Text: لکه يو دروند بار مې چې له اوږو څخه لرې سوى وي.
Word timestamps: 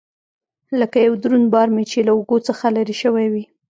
لکه 0.79 0.97
يو 1.07 1.13
دروند 1.23 1.47
بار 1.53 1.67
مې 1.75 1.83
چې 1.91 1.99
له 2.07 2.11
اوږو 2.15 2.37
څخه 2.47 2.65
لرې 2.75 2.95
سوى 3.03 3.27
وي. 3.33 3.43